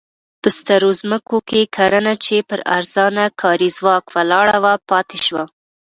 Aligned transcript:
په 0.41 0.49
سترو 0.57 0.89
ځمکو 1.01 1.37
کې 1.49 1.71
کرنه 1.75 2.13
چې 2.25 2.35
پر 2.49 2.59
ارزانه 2.77 3.25
کاري 3.41 3.69
ځواک 3.77 4.05
ولاړه 4.15 4.57
وه 4.63 4.73
پاتې 4.89 5.17
شوه. 5.25 5.43